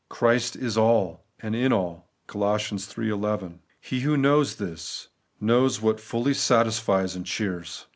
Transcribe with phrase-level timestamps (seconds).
[0.09, 2.41] 'Christ is all and in aU' (Col.
[2.57, 3.11] iii.
[3.11, 3.59] 1 1).
[3.79, 7.85] He who knows this, knows what fully satisfies and cheers.